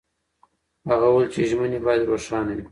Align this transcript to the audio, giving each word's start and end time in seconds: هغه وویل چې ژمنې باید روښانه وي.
هغه 0.89 1.05
وویل 1.09 1.29
چې 1.33 1.47
ژمنې 1.49 1.79
باید 1.85 2.07
روښانه 2.09 2.51
وي. 2.57 2.65